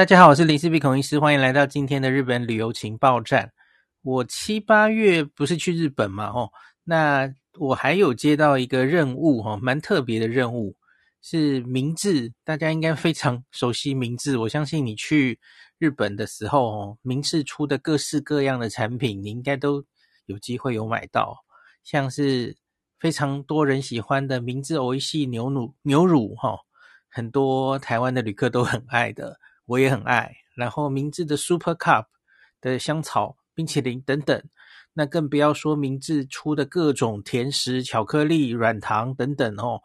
[0.00, 3.52] 大家好，我是林氏璧孔医师，欢迎来到今天的日本旅游情报站。
[4.00, 6.28] 我七八月不是去日本嘛？
[6.28, 6.50] 哦，
[6.84, 10.74] 那我还有接到一个任务，哈，蛮特别的任务，
[11.20, 14.38] 是明治，大家应该非常熟悉明治。
[14.38, 15.38] 我相信你去
[15.76, 19.84] 日本的时候，哦，明治出的各式各样的产品，你应该都
[20.24, 21.36] 有机会有买到，
[21.84, 22.56] 像是
[22.98, 26.56] 非常多人喜欢的明治欧一系牛乳牛乳，哈，
[27.10, 29.38] 很多台湾的旅客都很爱的。
[29.70, 32.06] 我也很爱，然后明治的 Super Cup
[32.60, 34.42] 的香草冰淇淋等等，
[34.92, 39.80] 那更不要说明治出的各种甜食、巧克力、软糖等等哦，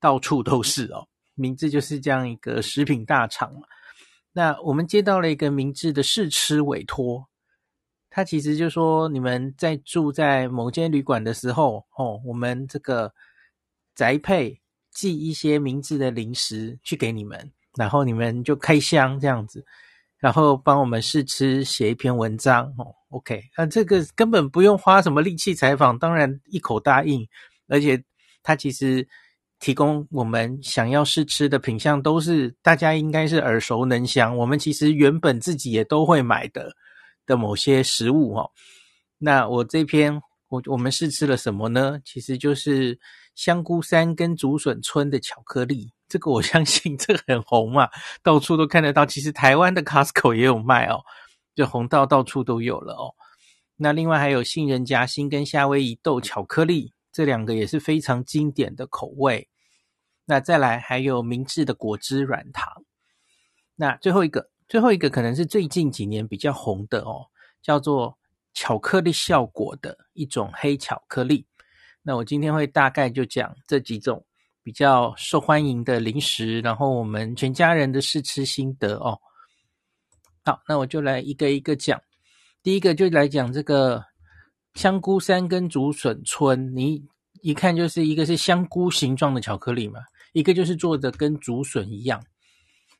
[0.00, 1.06] 到处都是哦。
[1.36, 3.60] 明治就是这样一个食品大厂嘛。
[4.32, 7.28] 那我们接到了一个明治的试吃委托，
[8.10, 13.14] 他其实就说你们在住在某间旅馆的时候哦，我们这个
[13.94, 14.60] 宅配
[14.90, 17.52] 寄一些明治的零食去给你们。
[17.76, 19.64] 然后你们就开箱这样子，
[20.18, 22.94] 然后帮我们试吃，写一篇文章哦。
[23.10, 27.26] OK，那这个根本不用花什么力气采访，当然一口答应。
[27.68, 28.02] 而且
[28.42, 29.06] 他其实
[29.58, 36.72] 提供我们想要试吃的品相，都是大家应该是耳熟能详，我们其实原本自己也都会买的
[37.26, 38.50] 的某些食物哦。
[39.18, 42.00] 那我这篇我我们试吃了什么呢？
[42.04, 42.98] 其实就是
[43.34, 45.92] 香菇山跟竹笋村的巧克力。
[46.10, 47.88] 这个我相信，这个很红嘛，
[48.20, 49.06] 到处都看得到。
[49.06, 51.04] 其实台湾的 Costco 也有卖哦，
[51.54, 53.14] 就红到到处都有了哦。
[53.76, 59.48] 那另外还有杏仁夹心跟夏威夷豆巧克力，这两个也是非常经典的口味。
[60.24, 62.84] 那再来还有明治的果汁软糖。
[63.76, 67.28] 那最后一个，最后一个可能是最近几年比较红的哦，
[67.62, 68.18] 叫做
[68.52, 71.46] 巧克力效果的一种黑巧克力。
[72.02, 74.26] 那我今天会大概就讲这几种。
[74.70, 79.18] 比较受欢迎的零食，然后我们全家人的试吃心得哦。
[80.44, 82.00] 好，那我就来一个一个讲。
[82.62, 84.04] 第一个就来讲这个
[84.74, 87.02] 香菇山跟竹笋村，你
[87.42, 89.98] 一看就是一个是香菇形状的巧克力嘛，
[90.34, 92.22] 一个就是做的跟竹笋一样。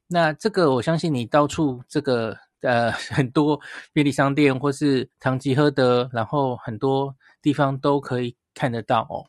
[0.08, 3.60] 那这个我相信你到处这个呃 很多
[3.92, 9.22] 便利商店或是唐吉诃德，然后很多地方都可以看得到哦。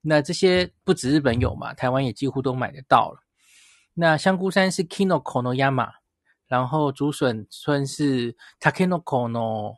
[0.00, 3.20] 那这些不止日本有嘛，台湾也几乎都买得到了。
[3.94, 5.90] 那香菇山是 Kinoko no Yama，
[6.46, 9.74] 然后竹笋村是 Takenoko no，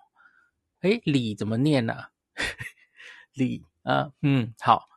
[0.82, 2.08] 诶，李怎么念呢、啊？
[3.32, 4.88] 里啊，嗯，好。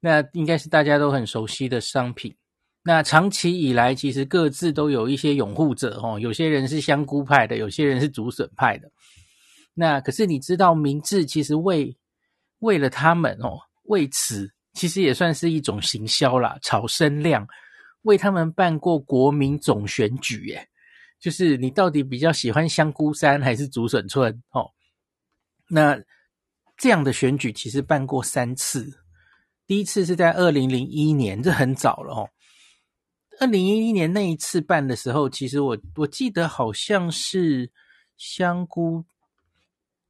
[0.00, 2.36] 那应该是大家都很熟悉的商品。
[2.82, 8.90] 那长期以来，其实各自都有一些拥护者哦，有些人是香菇派的，有些人是竹笋派的。
[9.74, 11.96] 那可是你知道，明治其实为
[12.58, 13.67] 为了他们哦。
[13.88, 17.46] 为此，其实也算是一种行销啦，炒声量，
[18.02, 20.68] 为他们办过国民总选举，耶，
[21.18, 24.42] 就是你到底比较喜欢香菇山还是竹笋村？
[24.50, 24.70] 哦，
[25.68, 25.98] 那
[26.76, 29.00] 这样的选举其实办过三次，
[29.66, 32.30] 第一次是在二零零一年，这很早了哦。
[33.40, 37.70] 二零一一年那一次办的时候，其实我我记得好像是
[38.16, 39.04] 香菇。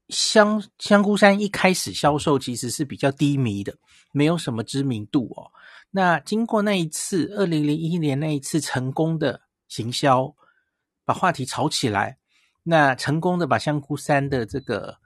[0.08, 3.76] 香香菇山一开始销售其实是比较低迷的，
[4.12, 5.50] 没有什么知名度哦。
[5.91, 10.34] 那经过那一次二零零一年那一次成功的行销，
[11.04, 12.19] 把话题炒起来，
[12.62, 14.96] 那成功的把香菇山的这个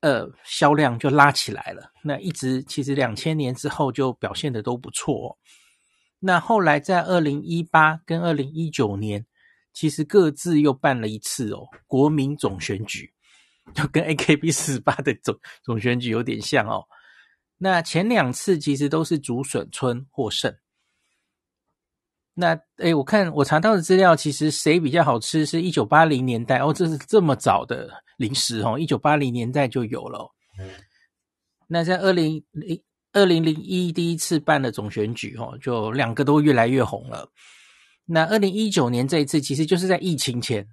[0.00, 1.90] 呃销量就拉起来了。
[2.02, 5.36] 那一直其实两千年之后就表现的都不错哦。
[6.18, 9.24] 那后来在二零一八跟二零一九年，
[9.72, 13.13] 其实各自又办了一次哦，国民总选举。
[13.72, 16.84] 就跟 AKB 四十八的总总选举有点像哦。
[17.56, 20.54] 那前两次其实都是竹笋村获胜。
[22.34, 30.30] 那诶，我看我查到的资料，其实谁比较好吃是一九八零年代哦，这是这么早的零食哦，一九八零年代就有了哦。
[31.68, 32.82] 那在二零零
[33.12, 37.30] 二零零一第一次办的总选举哦，就两个都越来越红了。
[38.04, 40.68] 那二零一九年这一次，其实就是在疫情前。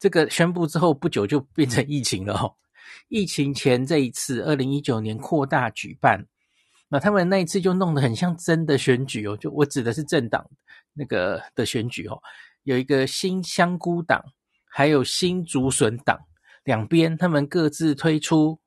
[0.00, 2.56] 这个宣布之后不久就变成疫情了哦。
[3.08, 6.26] 疫情前这一次，二零一九年扩大举办，
[6.88, 9.36] 那他们那一次就弄得很像真的选举哦。
[9.36, 10.48] 就我指的是政党
[10.94, 12.18] 那个的选举哦，
[12.62, 14.24] 有一个新香菇党，
[14.64, 16.18] 还有新竹笋党，
[16.64, 18.58] 两边他们各自推出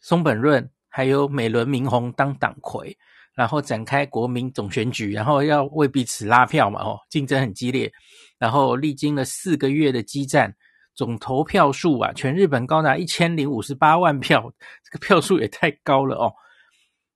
[0.00, 2.96] 松本润还有美轮明宏当党魁，
[3.34, 7.92] 然后展开国民总选举，然后要为彼此拉票嘛哦，竞争很激烈。
[8.38, 10.54] 然后历经了四个月的激战，
[10.94, 14.52] 总投票数啊，全日本高达一千零五十八万票，
[14.84, 16.32] 这个票数也太高了哦。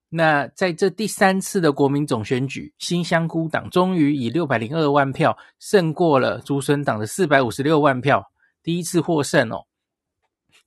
[0.09, 8.25] 那在这第三次的国民总选举，新香菇党终于以六百零二万票胜过了竹笋党的四百五十六万票，
[8.63, 9.67] 第一次获胜哦，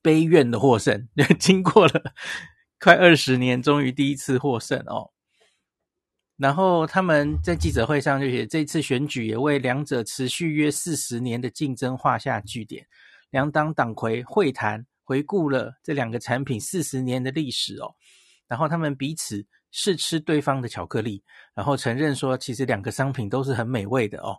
[0.01, 1.07] 悲怨的获胜，
[1.39, 2.13] 经过了
[2.79, 5.09] 快二十年，终于第一次获胜哦。
[6.41, 12.83] 然后他们在记者会上就写，这次选举也为两者持续约四十年的竞争画下句点。
[13.29, 17.93] 两党党魁会谈，回顾了这两个产品四十年的历史哦。
[18.47, 21.23] 然后他们彼此试吃对方的巧克力，
[21.53, 24.35] 然后承认说，其实两个商品都是很美味的哦。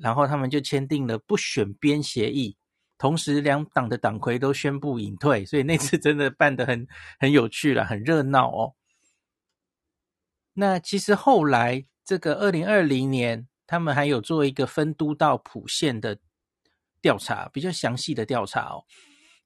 [0.00, 2.56] 然后他们就签订了不选边协议，
[2.98, 6.86] 同时两党的党魁都宣布隐退，所以那次真的办得很
[7.18, 8.72] 很有趣了，很热闹哦。
[10.54, 16.18] 那其实后来这个二零二零年，他们还有做一个分都道府县的
[17.00, 18.84] 调查，比较详细的调查哦。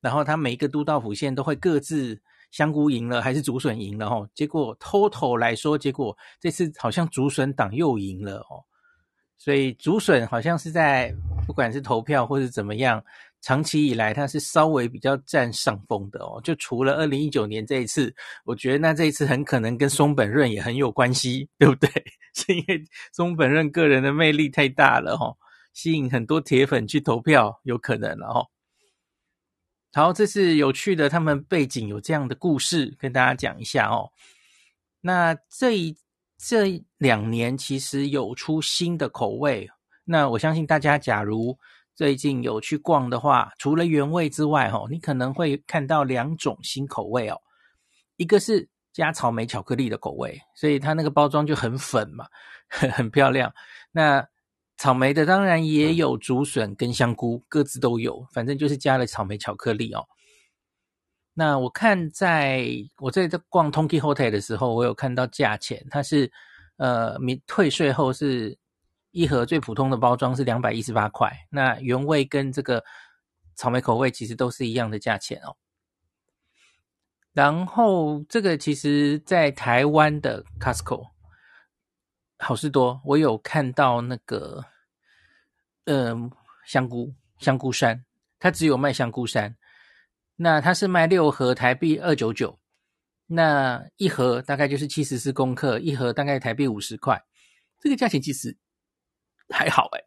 [0.00, 2.20] 然后他每一个都道府县都会各自
[2.50, 4.28] 香菇赢了还是竹笋赢了哦。
[4.34, 8.64] 结果 total 来说，结果这次好像竹笋党又赢了哦。
[9.38, 11.14] 所以竹笋好像是在
[11.46, 13.04] 不管是投票或是怎么样。
[13.42, 16.40] 长期以来，它是稍微比较占上风的哦。
[16.42, 18.12] 就除了二零一九年这一次，
[18.44, 21.88] 我觉得那这一次很可能跟松本润也很有关系，对不对？
[22.34, 25.36] 是因为松本润个人的魅力太大了哦，
[25.72, 28.46] 吸引很多铁粉去投票，有可能了哦。
[29.92, 34.10] 好，这是有趣的，他们背景有这样的故事跟大家讲一下哦。
[35.00, 35.96] 那这一
[36.36, 39.70] 这两年其实有出新的口味，
[40.04, 41.56] 那我相信大家假如。
[41.96, 47.40] 最近有去逛的话，除了原味之外，哦，你可能会看到两种新口味哦。
[48.18, 52.26] 一个是加草莓巧克力的口味，所以它那个包装就很粉嘛，
[52.68, 53.50] 很漂亮。
[53.92, 54.22] 那
[54.76, 60.06] 草莓的当然也有竹笋跟香菇，各自都有，反正就是加了草莓巧克力哦。
[61.32, 66.30] 那我看在我在这逛 Tonki Hotel 的时候，我有看到价钱，它是
[66.76, 68.58] 呃，免退税后是。
[69.16, 72.84] 一盒最普通的包装是两百一十八块，那原味跟这个
[73.54, 75.56] 草莓口味其实都是一样的价钱哦。
[77.32, 81.08] 然后这个其实在台湾的 Costco
[82.38, 84.62] 好事多，我有看到那个
[85.86, 86.30] 嗯、
[86.66, 88.04] 香菇香菇山，
[88.38, 89.56] 它只有卖香菇山，
[90.36, 92.58] 那它是卖六盒台币二九九，
[93.26, 97.24] 那一盒大概就是七十四公克，一盒大概台币五十块，
[97.80, 98.58] 这个价钱其实。
[99.48, 100.00] 还好哎，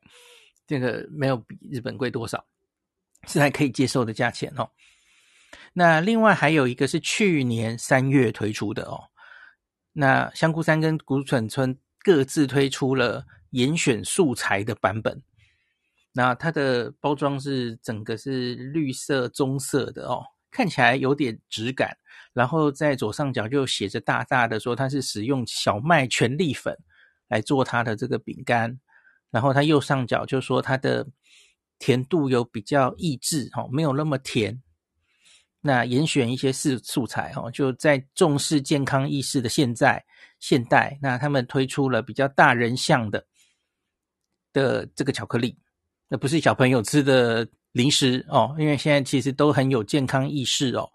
[0.67, 2.45] 这个没有比日本贵多少，
[3.27, 4.69] 是还可以接受的价钱哦。
[5.73, 9.09] 那另外还有一个是去年三月推出的哦，
[9.93, 15.21] 那香菇山跟竹笋村各自推出了严选素材的版本，
[16.11, 21.97] 那它的包装是整个是绿色棕色的哦，看起来有点质感，
[22.33, 26.77] 然后在左上角就写着大大的说它是使用小麦全粒粉
[27.27, 28.79] 来做它的这个饼干。
[29.31, 31.07] 然后它右上角就说它的
[31.77, 34.61] 甜度有比较抑制，哈，没有那么甜。
[35.61, 40.03] 那严选一些素素材，哈，就在重视健康意识的现在
[40.39, 43.25] 现代，那他们推出了比较大人像的
[44.53, 45.57] 的这个巧克力，
[46.07, 50.89] 那不是小朋友吃的零食哦，因为现在其实都很有健康意识哦。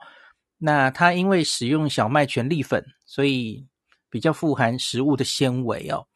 [0.56, 3.66] 那它因为使用小麦全粒粉，所以
[4.08, 6.06] 比较富含食物的纤维哦。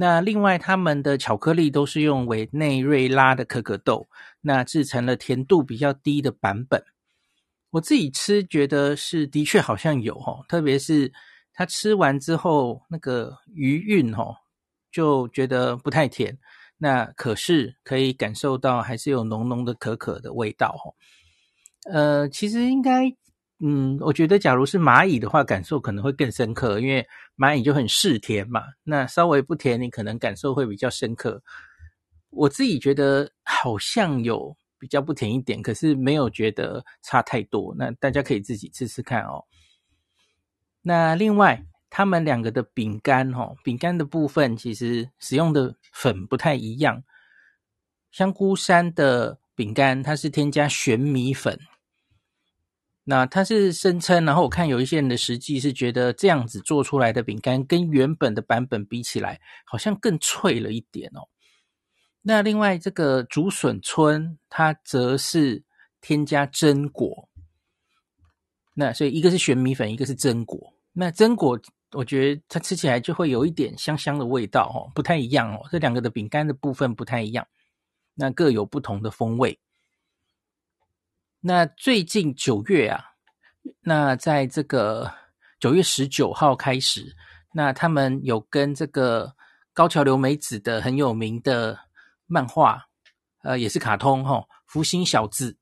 [0.00, 4.08] 那另外，他们的巧克力都是用委内瑞拉的可可豆，
[4.40, 6.84] 那制成了甜度比较低的版本。
[7.70, 11.12] 我自己吃觉得是的确好像有哦，特别是
[11.52, 14.36] 他吃完之后那个余韵哦，
[14.92, 16.38] 就觉得不太甜。
[16.76, 20.94] 那可是可以感受到还是有浓浓的可可的味道哦。
[21.92, 23.12] 呃，其实应该。
[23.60, 27.04] 嗯，我觉得假如是蚂蚁的话，感受可能会更深刻，因为
[27.36, 28.62] 蚂蚁就很嗜甜嘛。
[28.84, 31.42] 那稍微不甜，你可能感受会比较深刻。
[32.30, 37.74] 我自己觉得好像有比较不甜一点，可是没有觉得差太多。
[37.76, 39.44] 那大家可以自己吃吃看哦。
[40.82, 47.02] 那另外，他们两个的饼干哦，饼干的部分其实使用的粉不太一样。
[48.12, 51.58] 香菇山的饼干，它是添加玄米粉。
[53.10, 61.26] 那他是声称，然后我看有一些人的实际是觉得这样子做出来的饼干跟原本的版本比起来，好像更脆了一点哦。
[62.20, 65.64] 那另外这个竹笋村，它则是
[66.02, 67.30] 添加榛果。
[68.74, 70.74] 那所以一个是玄米粉，一个是榛果。
[70.92, 71.58] 那榛果，
[71.92, 75.66] 我觉得它吃起来就会有一点香香的味道哦，不太一样哦。
[75.72, 77.48] 这两个的饼干的部分不太一样，
[78.12, 79.58] 那各有不同的风味。
[81.40, 83.04] 那最近九月啊，
[83.80, 85.12] 那在这个
[85.60, 87.14] 九月十九号开始，
[87.52, 89.32] 那他们有跟这个
[89.72, 91.78] 高桥留美子的很有名的
[92.26, 92.82] 漫画，
[93.44, 95.56] 呃，也是卡通哈，福星小子，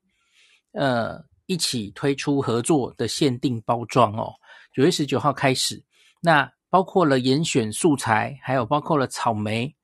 [0.71, 4.33] 呃，一起推出合作的限定包装哦。
[4.73, 5.83] 九月十九号开始，
[6.21, 9.75] 那包括了严选素材，还有包括了草莓，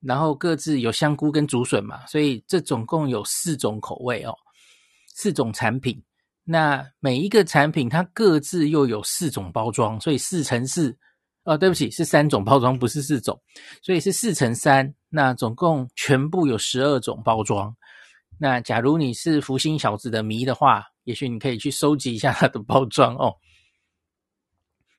[0.00, 4.34] 然后各自有香菇跟竹笋嘛，所以这总共有四种口味哦，
[5.12, 6.02] 四种产品。
[6.44, 10.96] 那每一个产品它各自又有四种包装，所以四乘四，
[11.44, 13.40] 哦，对不起，是三种包装，不是四种，
[13.80, 14.92] 所以是四乘三。
[15.08, 17.72] 那总共全部有十二种包装。
[18.38, 23.32] 那假如你是福星小子的迷的话，也许你可以去收集一下它的包装哦。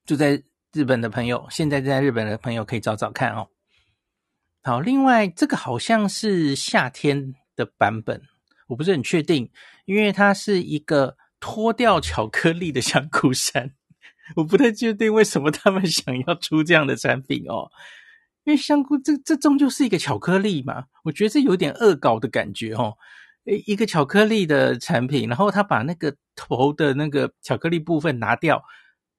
[0.05, 0.41] 住在
[0.72, 3.48] 日本的朋友，现在在日本的朋友可以找找看哦。
[4.63, 8.22] 好，另外这个好像是夏天的版本，
[8.74, 9.50] 我不是很确定，
[9.86, 11.15] 因为它是一个。
[11.46, 13.74] 脱掉巧克力的香菇山，
[14.38, 17.70] 我不太确定为什么他们想要出这样的产品哦。
[18.46, 22.96] 因为香菇这这终究是一个巧克力嘛，我觉得这有点恶搞的感觉哦。
[23.44, 28.63] 诶，一个巧克力的产品，然后他把那个头的那个巧克力部分拿掉，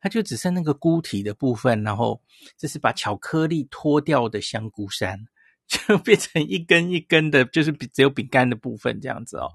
[0.00, 2.22] 它就只剩那个菇体的部分，然后
[2.56, 5.20] 这是把巧克力脱掉的香菇山，
[5.66, 9.48] 就变成一根一根的，就是只有饼干的部分这样子哦。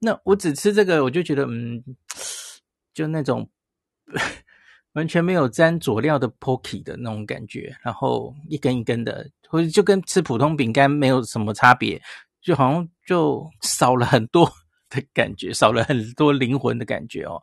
[0.00, 1.82] 那我只吃这个，我就觉得，嗯，
[2.92, 3.48] 就那种
[4.94, 12.02] 完全没有沾佐料的 Pocky 的那种感觉，然后一根一根的，或者就跟吃普通饼干没有什么差别，
[12.42, 14.52] 就好像就少了很多
[14.90, 17.40] 的感觉，少了很多灵魂的感觉哦。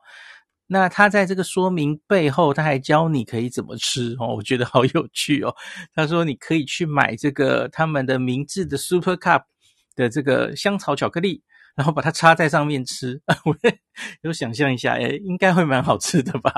[0.71, 5.53] 那他在这个说明背后，他还教你可以怎么吃哦，我觉得好有趣哦。
[5.93, 9.43] 他说你可以去买这个他们的明治的 Super Cup
[9.95, 11.43] 的这个香草巧克力。
[11.75, 13.55] 然后把它插在上面吃， 我
[14.21, 16.51] 有想象一下，诶，应该会蛮好吃的吧？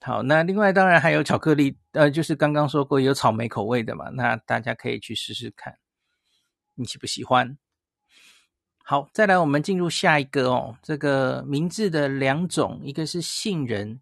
[0.00, 5.76] 好，那另外当然还有巧克力，呃，就是刚刚说过有草莓口味的嘛，那大家可以去试试看，
[6.76, 7.58] 你喜不喜欢？
[8.86, 13.98] 好，再来我们进入下一个哦，这个明治的两种，一个是杏仁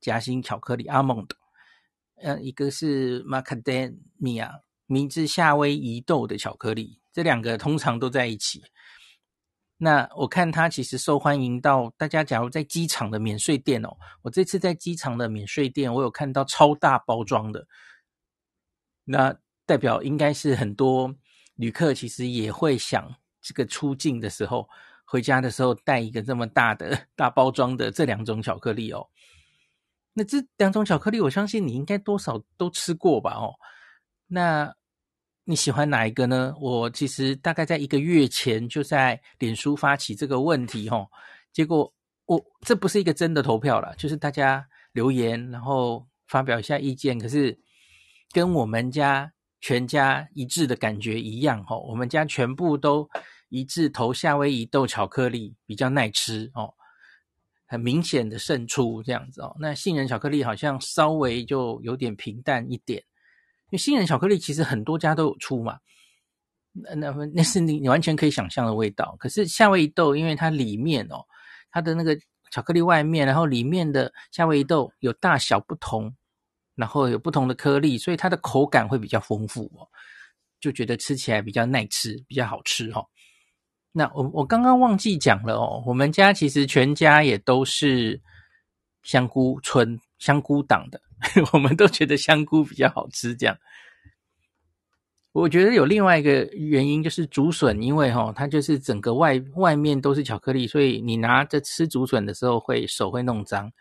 [0.00, 1.34] 夹心巧克力阿蒙的，
[2.22, 3.72] 呃，一个是马卡达
[4.16, 8.62] 米亚明治夏威夷豆的巧克力，这两个通常都在一起。
[9.78, 17.66] 那我看它其实受欢迎到大家，假如在机场的免税店哦，我这次在机场的免税店，我有看到超大包装的，
[19.02, 21.12] 那代表应该是很多
[21.56, 23.12] 旅客其实也会想
[23.44, 24.68] 这个出境的时候，
[25.04, 29.06] 回家的时候带一个这么大的大包装的这两种巧克力哦。
[30.14, 33.54] 那这两种巧克力，我相信你应该多少都吃过吧哦。
[34.26, 34.74] 那。
[35.46, 36.54] 你喜欢哪一个呢？
[36.58, 41.06] 我其实大概在一个月前就在脸书发起这个问题，齁，
[41.52, 41.92] 结果
[42.24, 47.18] 我这不是一个真的投票啦，就是大家留言，然后发表一下意见。
[47.18, 47.60] 可是
[48.32, 49.30] 跟我们家
[49.64, 53.08] 全家一致的感觉一样，哦，我们家全部都
[53.48, 56.74] 一致投夏威夷豆巧克力比较耐吃哦，
[57.64, 59.56] 很明显的胜出这样子哦。
[59.58, 62.98] 那杏仁巧克力好像稍微就有点平淡一点。
[62.98, 65.78] 因为杏仁巧克力其实很多家都有出嘛，
[66.74, 69.16] 那那那是你你完全可以想象的味道。
[69.18, 71.24] 可是夏威夷豆，因为它里面哦，
[71.70, 72.14] 它的那个
[72.50, 76.14] 巧克力外面，然后里面的夏威夷豆有大小不同，
[76.74, 79.88] 然后有不同的颗粒，所以它的口感会比较丰富哦，
[80.60, 83.04] 就觉得吃起来比较耐吃，比较好吃哈、
[83.92, 88.20] 那我我刚刚忘记讲了哦，我们家其实全家也都是
[89.02, 91.00] 香菇村香菇党的。
[91.54, 93.56] 我们都觉得香菇比较好吃，这样。
[95.32, 103.72] 我觉得有另外一个原因，就是竹笋，因为齁，它就是整个外外面都是巧克力，所以你拿着吃竹笋的时候会手会弄脏。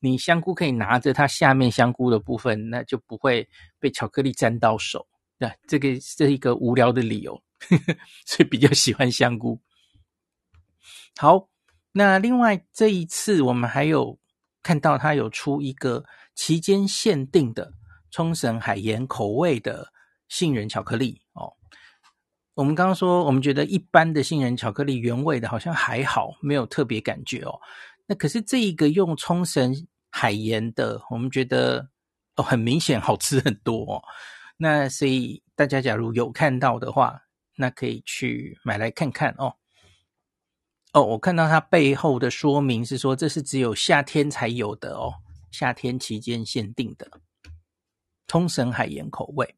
[0.00, 3.48] 你香菇可以拿着它下面香菇的部分，那就不会
[3.78, 5.06] 被巧克力沾到手。
[5.38, 7.42] 对，这个是一个无聊的理由，
[8.26, 9.60] 所以比较喜欢香菇。
[11.16, 11.48] 好，
[11.92, 14.18] 那另外这一次我们还有
[14.62, 16.04] 看到它有出一个。
[16.36, 17.72] 期间限定的
[18.10, 19.92] 冲绳海盐口味的
[20.26, 21.54] 杏仁巧克力哦，
[22.54, 27.60] 我们刚刚说，我们觉得一般的杏仁巧克力原味的好像还好，没有特别感觉哦。
[28.06, 31.88] 那可是这一个用冲绳海盐的，我们觉得
[32.36, 34.04] 哦，很明显好吃很多哦。
[34.56, 37.22] 那所以大家假如有看到的话，
[37.56, 39.56] 那可以去买来看看哦。
[40.92, 45.14] 哦，我看到它背后的说明是说，这是只有夏天才有的哦。
[45.50, 47.20] 夏天期间限定的
[48.26, 49.56] 冲绳海盐口味。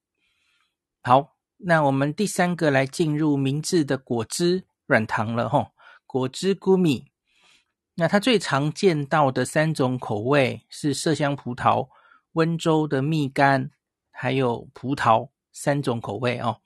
[1.02, 5.72] 好，那我们第三个来进入明治的果汁软糖了吼，
[6.06, 7.06] 果汁 Gumi。
[7.98, 11.88] 那它最常见到的三种口味是麝香葡萄、
[12.32, 13.70] 温州的蜜柑，
[14.10, 16.60] 还有葡萄三种口味哦。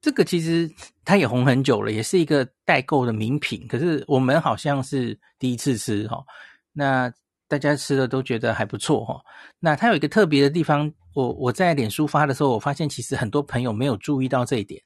[0.00, 0.72] 这个其实
[1.04, 3.66] 它也红很久了，也是一个代购的名品。
[3.66, 6.26] 可是我们好像是第一次吃哈、哦，
[6.72, 7.12] 那
[7.48, 9.24] 大家吃的都觉得还不错哈、哦。
[9.58, 14.80] 那它有一个特别的地方，我我在脸书发的时候，我发现其实很多朋友没有注意到这一点。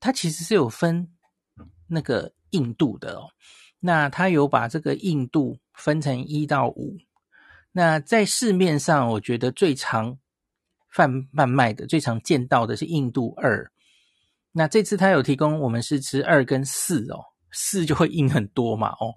[0.00, 1.08] 它其实是有分
[1.86, 3.28] 那个硬度的哦。
[3.80, 6.96] 那它有把这个硬度分成一到五。
[7.70, 10.16] 那在市面上，我觉得最常
[10.90, 13.68] 贩贩卖的最常见到的是硬度二，
[14.52, 17.18] 那这次他有提供我们是吃二跟四哦，
[17.50, 19.12] 四就会硬很多嘛哦，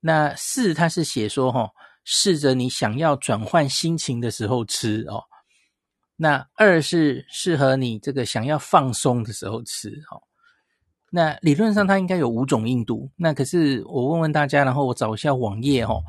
[0.00, 1.70] 那四他是写说哈、哦，
[2.02, 5.22] 试着你想要转换心情的时候吃哦，
[6.16, 10.20] 那二是适合你这个想要放松的时候吃哦，
[11.10, 16.02] 那理论上它应该有五种硬度，那可是我问问大家，然后我找一下网页哦，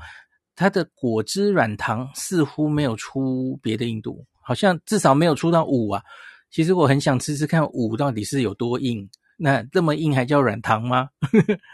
[0.55, 4.25] 它的果汁软糖似乎没有出别的硬度。
[4.41, 6.01] 好像至少没有出到五啊，
[6.49, 11.09] 其实我很想吃吃看五到底是有多硬，那这么硬还叫软糖吗？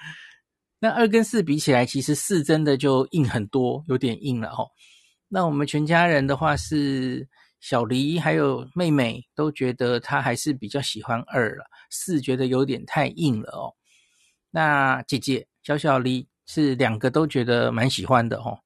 [0.79, 4.67] 那二跟四比起来，其实四真的就硬很多，有点硬了哦。
[5.29, 7.25] 那我们全家人的话是
[7.60, 13.74] 小黎还有妹妹都觉得他还是比较喜欢二了，四觉得有点太硬了哦。
[14.52, 18.58] 那姐姐小小黎是两个都觉得蛮喜欢的哦。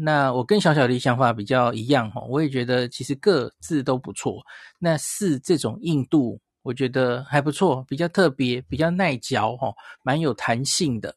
[0.00, 4.40] 那我跟小小黎想法比较一样哈，我也觉得其实各自都不错。
[4.78, 11.14] 那四这种硬度，我觉得还不错，比较特别，比较耐嚼哈，蛮有弹性的，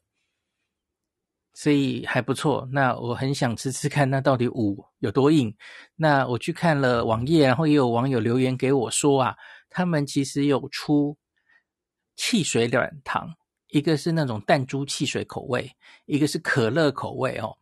[1.54, 2.68] 所以还不错。
[2.72, 5.54] 那我很想吃吃看，那到底五有多硬？
[5.96, 9.36] 那我去看了网页，然后也有网友留言给我说啊，
[9.68, 11.16] 他们其实有出
[12.16, 13.34] 汽水软糖，
[13.68, 15.70] 一个是那种弹珠汽水口味，
[16.06, 17.56] 一个是可乐口味哦。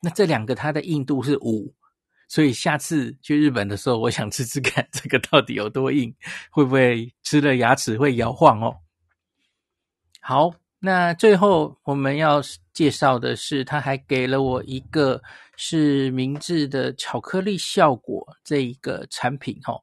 [0.00, 1.74] 那这两个它的硬度是五，
[2.28, 6.14] 所以下次去日本的时候，我想吃吃看这个到底有多硬，
[6.50, 8.76] 会不会吃了牙齿会摇晃哦？
[10.20, 12.40] 好，那最后我们要
[12.72, 15.22] 介绍的是，他还给了我一个
[15.56, 19.80] 是明治的巧克力效果这一个产品哦。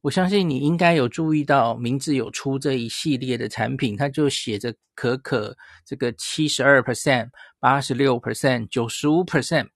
[0.00, 9.68] 我相信你应该有注意到，明治有出这一系列的产品，它就写着可可这个七十二 percent、八十六 percent、九十五 percent，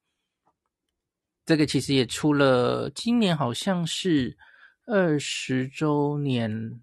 [1.47, 4.37] 这个其实也出了，今年好像是
[4.87, 6.81] 二十周年，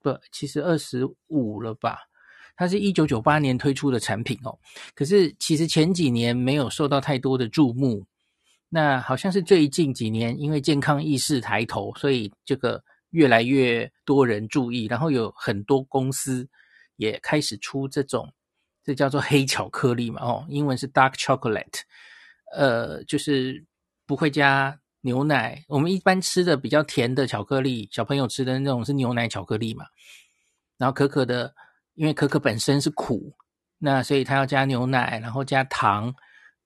[0.00, 1.98] 不，其实二十五了吧？
[2.56, 4.58] 它是一九九八年推出的产品哦，
[4.94, 8.04] 可是其实前几年没有受到太多的注目。
[8.68, 16.48] 那好像是最近几年，因为健康意识抬头，所以这个越来越多人注意，然后有很多公司
[16.96, 18.32] 也开始出这种，
[18.82, 21.82] 这叫做黑巧克力嘛，哦，英文是 dark chocolate，
[22.56, 23.64] 呃，就是
[24.06, 25.64] 不会加牛奶。
[25.68, 29.86] 我们一般吃的比较甜的巧克力，小朋友吃的那种是牛奶巧克力嘛，
[30.78, 31.54] 然后可可的，
[31.94, 33.34] 因为可可本身是苦，
[33.78, 36.14] 那所以它要加牛奶，然后加糖。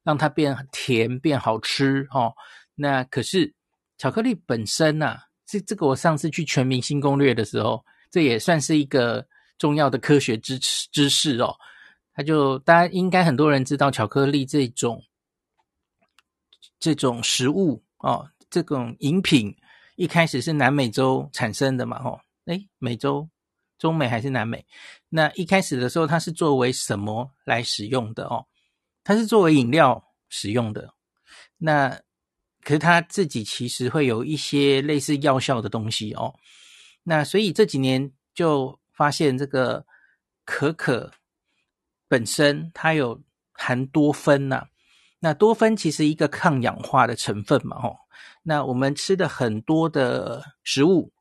[0.04, 2.32] 让它变甜，变好吃哦。
[2.74, 3.52] 那可是
[3.98, 9.26] 巧克力本身呢、啊，这这个我上次去全明星攻略的时候，这也算是一个
[9.58, 11.54] 重要的科学知识知识哦。
[12.14, 15.04] 它就大家应该很多人知道，巧克力这种
[16.80, 19.54] 这种食物哦，这种饮品
[19.96, 22.00] 一开始是南美洲产生的嘛？
[22.02, 23.28] 哦，诶，美洲、
[23.78, 24.66] 中美还是南美？
[25.08, 28.46] 那一开始的时候，它是作为什么来使用的哦？
[29.04, 30.92] 它是作为饮料使用的，
[31.56, 32.00] 那
[32.62, 36.34] 可是它自己其实会有一些类似药效的东西哦。
[37.04, 39.86] 那所以这几年就发现这个
[40.44, 41.10] 可可
[42.08, 44.66] 本身它有含多酚呐，
[45.20, 47.96] 那多酚其实一个抗氧化的成分嘛，哦。
[48.42, 51.12] 那我们吃的很多的食物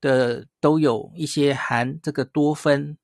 [0.00, 2.96] 的都有一些含这个多酚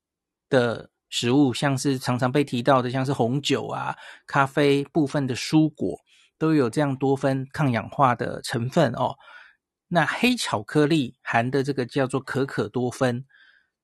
[0.49, 0.89] 的。
[1.09, 3.95] 食物像是常常被提到的，像是红酒啊、
[4.27, 5.97] 咖啡、部分的蔬果
[6.37, 9.15] 都有这样多酚抗氧化的成分哦。
[9.87, 13.23] 那黑巧克力含的这个叫做可可多酚，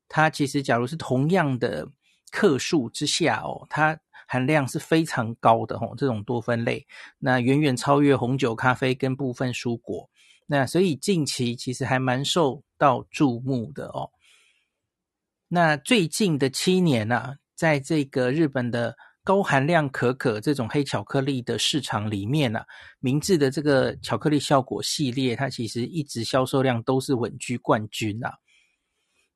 [0.10, 1.88] 它其实假如是同样的
[2.30, 3.97] 克数之下哦，它
[4.28, 5.93] 含量是非常高的哦。
[5.97, 6.86] 这种多酚类，
[7.19, 10.10] 那远远超越红酒、咖啡跟部分蔬果。
[10.54, 14.12] 那所以近期其实还蛮受到注目的哦。
[15.48, 22.63] 那最近的七年啊，在这个日本的高含量可可这种黑巧克力的市场里面啊，
[23.00, 28.38] 明治的这个巧克力效果系列，它其实一直销售量都是稳居冠军啊。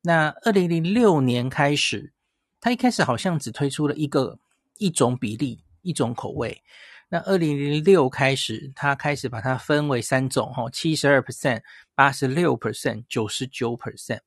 [0.04, 2.14] 那二零零六年开始，
[2.62, 4.38] 它一开始好像只推出了一个
[4.78, 6.62] 一种比例一种口味。
[7.10, 11.62] 那二零零六开始，它开始把它分为三种，哈，七十二 percent、
[11.96, 14.20] 八十六 percent、九十九 percent，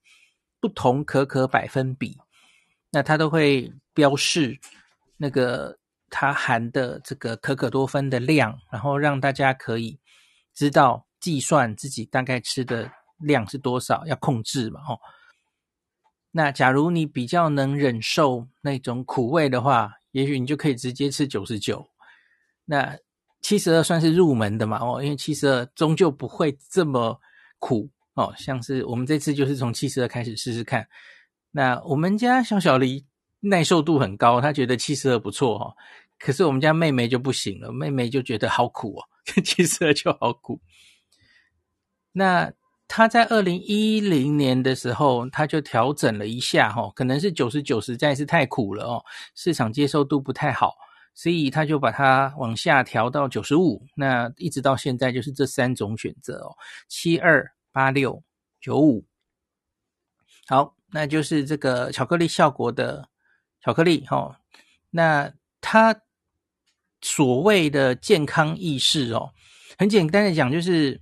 [0.60, 2.16] 不同可可百分比，
[2.90, 4.58] 那它都会标示
[5.18, 9.98] 那个它含的这个可可多酚的量，然后让大家可以
[10.54, 14.98] 知道计算自己大概吃的量是多少，要控制嘛，哈。
[16.30, 21.86] 那假如你比较能忍受那种苦味的话，也许你就可以直接吃九十九。
[22.70, 22.96] 那
[23.42, 27.20] 七十二算是入门的嘛，哦，因为七十二终究不会这么
[27.58, 28.32] 苦哦。
[28.38, 30.86] 像是我们这次就是从七十二开始试试看。
[31.50, 33.04] 那我们家小小黎
[33.40, 35.74] 耐受度很高，他觉得七十二不错哦。
[36.16, 39.02] 可是我们家妹妹就不行了，妹妹就觉得好苦哦，
[39.44, 40.60] 七十二就好苦。
[42.12, 42.52] 那。
[42.92, 49.04] 他在二零一零年的时候，他就调整了一下，哈，可能是九十九实在是太苦了哦，
[49.36, 50.74] 市场接受度不太好，
[51.14, 53.84] 所以他就把它往下调到九十五。
[53.94, 56.56] 那一直到现在就是这三种选择哦，
[56.88, 58.22] 七二八六
[58.60, 59.04] 九五。
[60.46, 63.08] 好，那就是这个巧克力效果的
[63.62, 64.40] 巧克力，哈。
[64.90, 65.94] 那它
[67.00, 69.30] 所谓的健康意识哦，
[69.78, 71.00] 很简单的讲就是。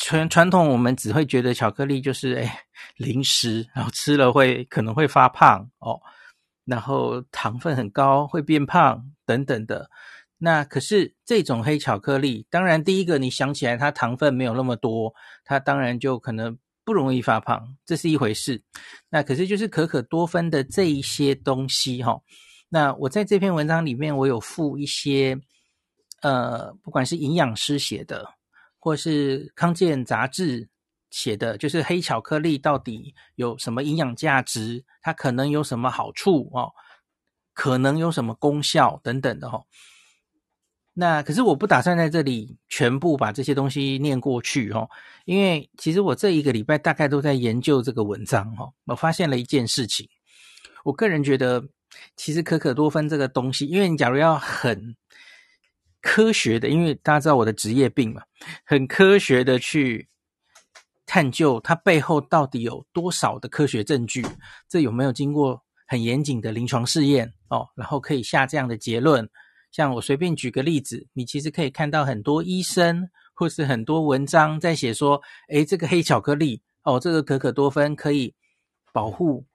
[0.00, 2.60] 传传统我们只会觉得巧克力就是哎
[2.98, 6.00] 零食，然后吃了会可能会发胖哦，
[6.68, 9.90] 然后糖分很高会变胖等等的。
[10.36, 15.12] 那可是这种黑巧克力，当然第一个你想起来它糖分没有那么多，
[15.44, 18.62] 它当然就可能不容易发胖，这是一回事。
[19.08, 22.20] 那可是就是可可多酚的这一些东西哈、
[22.68, 25.40] 那我在这篇文章里面我有附一些
[26.22, 28.34] 呃，不管是营养师写的。
[28.80, 30.68] 或是康健杂志
[31.10, 34.84] 写的，就是黑巧克力到底有什么营养价值？
[35.00, 36.72] 它可能有什么好处哦？
[37.52, 39.64] 可能有什么功效等等的哈、哦。
[40.94, 44.88] 那可是我不打算在这里全部把这些东西念过去、哦，
[45.24, 48.72] 因为其实我这一个礼拜大概都在研究这个文章哈、哦。
[48.84, 50.08] 我发现了一件事情，
[50.84, 51.62] 我个人觉得，
[52.16, 54.96] 其实可可多酚这个东西，因为你假如要很。
[56.00, 58.22] 科学的，因为大家知道我的职业病嘛，
[58.64, 60.08] 很科学的去
[61.08, 64.24] 探究它背后到底有多少的科学证据，
[64.68, 69.26] 这有没有经过很严谨的临床试验哦，然后可以下这样的结论。
[69.72, 78.34] 像我随便举个例子，你其实可以看到很多医生或是很多文章在写说，诶，这个黑巧克力哦，这个可可多酚可以
[78.92, 79.46] 保护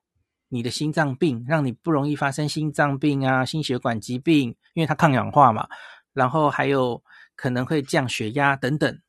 [0.50, 5.68] 你的心脏病，让你不容易发生心脏病啊、心血管疾病，因为它抗氧化嘛。
[6.14, 7.04] 然后还有
[7.36, 9.00] 可能会降血压等等，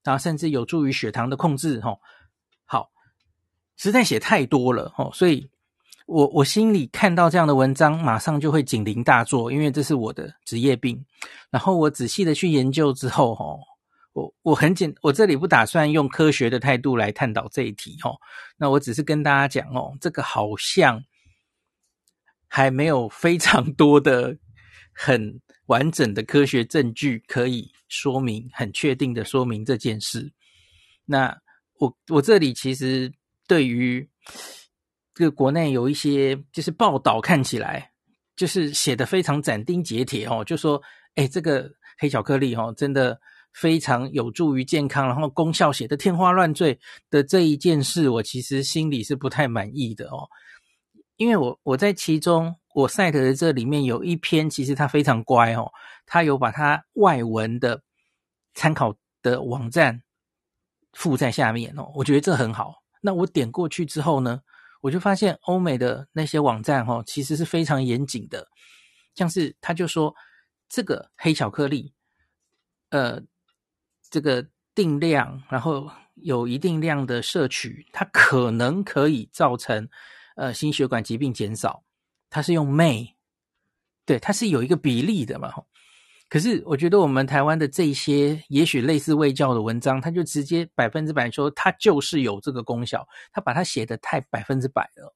[0.00, 1.98] 哦，然后甚至有助于血糖的控制，哦，
[2.64, 2.90] 好，
[3.76, 5.50] 实在写太多了，哦，所以
[6.06, 11.04] 我我心里看到这样的文章，马上就会警铃大作，因为这是我的职业病。
[11.50, 13.58] 然后我仔细的去研究之后，哦，
[14.12, 18.16] 我我很简，我这里不打算用科学的态度来探讨这一题，哦，
[18.56, 21.04] 那我只是跟大家讲，哦，这个好像
[22.48, 24.36] 还没有非常多的
[24.92, 25.40] 很。
[25.70, 30.32] 完整的科学证据可以说明，很确定的说明这件事。
[31.06, 31.40] 那
[31.78, 33.12] 我我这里其实
[33.46, 34.08] 对于
[35.14, 37.92] 这个国内有一些就是报道看起来
[38.34, 40.82] 就是写的非常斩钉截铁哦，就说
[41.14, 43.20] 哎，这个黑巧克力哦，真的
[43.52, 46.76] 非常有助于健康，然后功效写的天花乱坠
[47.10, 50.26] 的这一件事，我其实心里是不太满意的哦，
[51.20, 52.56] 因为我我在其中。
[52.72, 55.72] 我 cite 的这里面有一篇，其实它非常乖哦，
[56.06, 57.82] 它有把它外文的
[58.54, 60.04] 参考的网站
[60.92, 62.76] 附在下面哦，我觉得这很好。
[63.00, 64.42] 那我点过去之后呢，
[64.82, 68.46] 我就发现欧美的那些网站哦，其实是非常严谨的，
[69.16, 70.14] 像是他就说
[70.68, 71.92] 这个黑巧克力，
[72.90, 73.20] 呃，
[74.08, 79.88] 这个定量，然后有一定量的摄取，它可能可以造成
[80.36, 81.84] 呃心血管疾病减少。
[82.28, 83.14] 它是用 may，
[84.06, 85.52] 对，它是有一个比例的嘛。
[86.28, 95.12] 可是我觉得我们台湾的这些也许类似卫教的文章，它就直接百分之百说它就是有这个功效，它把它写得太百分之百了。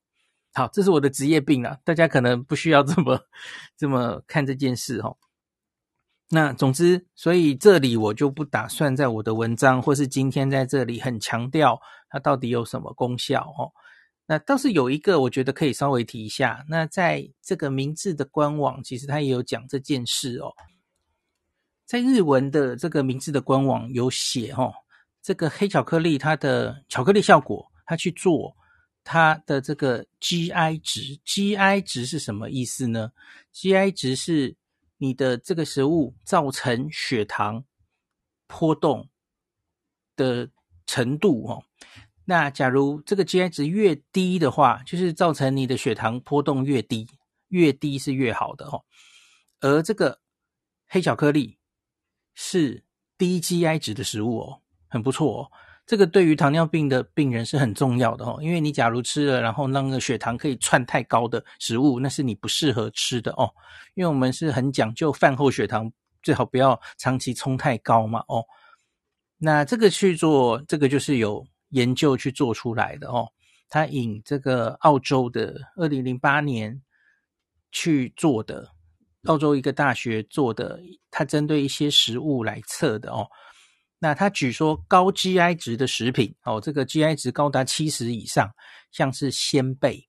[0.55, 3.20] 好，这是我的职业病啊，大家可能不需要这么
[3.77, 5.14] 这么看这件事哈。
[6.31, 13.70] 那总之，所以这里我就不打算在我的文章或是今天在这里很强调它到底有什么功效哦。
[14.26, 16.64] 那倒是有一个，我觉得可以稍微提一下。
[16.68, 20.50] 那在这个明治的官网，其实它也有讲这件事哦。
[21.84, 24.72] 在日文的这个明治的官网有写哦，
[25.22, 28.56] 这个黑巧克力它的巧克力效果，它去做
[29.04, 33.12] 它的这个 GI 值，GI 值是什么意思呢
[33.52, 34.56] ？GI 值是
[34.96, 37.62] 你的这个食物造成血糖
[38.46, 39.06] 波动
[40.16, 40.48] 的
[40.87, 41.62] 程度哦。
[42.26, 47.06] 那假如这个 GI 值越低的话，就是造成你的血糖波动越低，
[47.48, 48.82] 越低是越好的哦。
[49.60, 50.20] 而这个
[50.88, 51.58] 黑巧克力
[52.34, 52.82] 是
[53.18, 55.50] 低 GI 值的食物哦，很不错哦。
[55.87, 63.52] 这个对于糖尿病的病人是很重要的哦，因为你假如吃了，然后那个血糖可以窜太高的食物，那是你不适合吃的哦。
[63.94, 68.42] 因为我们是很讲究饭后血糖最好不要长期冲太高嘛哦。
[69.37, 71.46] 那这个去做，这个就是有。
[71.74, 73.28] 研究去做出来的哦，
[73.68, 76.80] 他引这个澳洲的二零零八年
[77.72, 78.70] 去做的，
[79.24, 83.28] 澳洲一个大学做的，他针对一些食物来测的哦。
[83.98, 88.52] 那他举说高 GI 值的食品哦，这个 GI 值高达七十以上，
[88.92, 90.08] 像是鲜贝，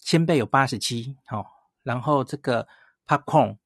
[0.00, 1.44] 鲜贝有八十七哦，
[1.82, 2.68] 然后这个
[3.06, 3.56] popcorn，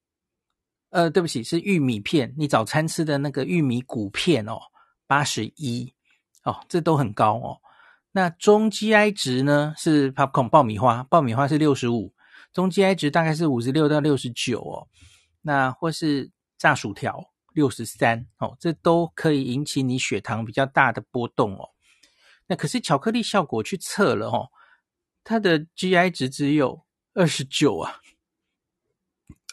[0.91, 4.59] 呃，对不起，是玉米片，你早餐吃的那个玉米谷片哦，
[5.07, 5.94] 八十一。
[6.45, 7.61] 哦，这都很高哦。
[8.13, 9.75] 那中 GI 值呢？
[9.77, 12.15] 是 popcorn 爆米花，爆米花是六十五，
[12.53, 14.87] 中 GI 值大概是五十六到六十九哦。
[15.43, 21.71] 那或是炸薯条六十三哦，这都可以引起你血糖比较大的波动哦。
[22.47, 24.49] 那可是巧克力效果去测了哦，
[25.25, 28.01] 它的 GI 值只有二十九啊。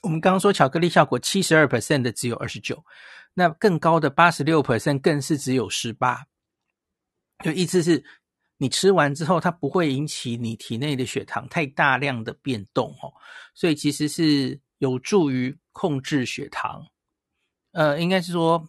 [0.03, 2.83] 我们刚刚说巧克力效果七十二 percent 的只有二十九，
[3.33, 6.25] 那更高的八十六 percent 更是只有十八。
[7.43, 8.03] 就意思是，
[8.57, 13.11] 你吃完之后，它不会引起你体内的血糖太大量的变动哦，
[13.53, 16.85] 所以其实是有助于控制血糖。
[17.71, 18.67] 呃，应该是说，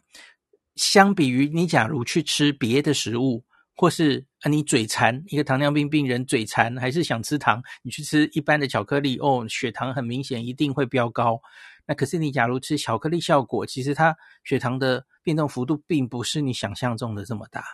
[0.77, 11.41] 相比于你假如去吃别的食物，或是啊你嘴馋，一个糖尿病病人嘴馋还是想吃糖，你去吃一般的巧克力哦，血糖很明显一定会飙高。
[11.85, 17.65] 那可是你假如吃巧克力效果，其实它血糖的变动幅度并不是你想象中的这么大。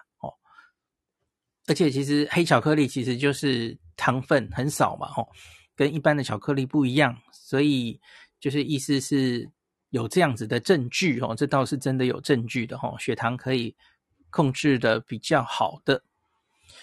[1.68, 5.28] 而且其实黑巧克力其实就是糖分很少嘛，吼，
[5.76, 8.00] 跟一般的巧克力不一样，所以
[8.40, 9.50] 就是意思是
[9.90, 13.76] 有这样子的证据哦，这倒是真的有证据的吼，血糖可以
[14.30, 16.02] 控制的比较好的，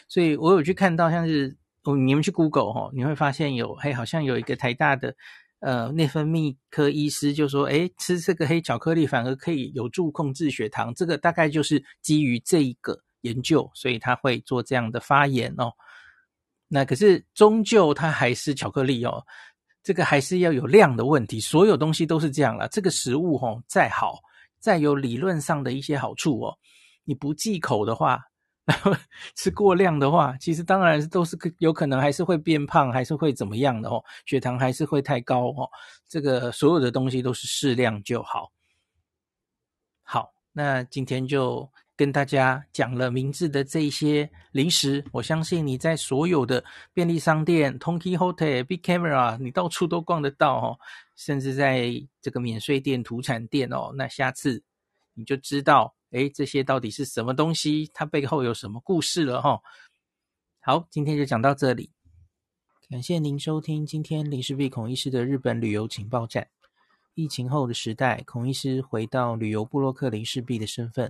[0.08, 5.16] 所以我有去看到像是哦，你们去 Google 吼，你会发现有嘿，好像有一个台大的
[5.62, 13.02] 呃内分泌科医师就说，诶，吃这个黑巧克力反而可以有助控制血糖，这个大概就是基于这一个。
[13.26, 15.74] 研究，所以他会做这样的发言哦。
[16.68, 19.24] 那可是终究它还是巧克力哦，
[19.84, 21.40] 这个还是要有量的问题。
[21.40, 22.68] 所有东西都是这样了。
[22.70, 24.20] 这个食物哦，再好，
[24.60, 26.58] 再有理论上的一些好处哦，
[27.04, 28.20] 你不忌口的话，
[28.66, 28.92] 然 后
[29.36, 35.70] 吃过量的话，其实当然都是有可能还是会变胖，还是会怎么样的哦，血糖还是会太高哦。
[36.08, 38.52] 这个所有的东西都是适量就好。
[40.02, 41.70] 好，那今天就。
[41.98, 50.80] 跟大家讲了明治的这些零食，我相信你在所有的便利商店、Don Quijote、Big Camera，你到处都逛得到哦，
[51.16, 51.90] 甚至在
[52.22, 54.62] 这个免税店、土产店哦，那下次
[55.14, 59.62] 你就知道，诶，这些到底是什么东西，它背后有什么故事了哈。
[60.60, 61.90] 好，今天就讲到这里，
[62.90, 66.46] 感谢您收听今天林氏璧孔医师的日本旅游情报站。
[67.14, 71.10] 疫情后的时代，孔医师回到旅游部落客林氏璧的身份。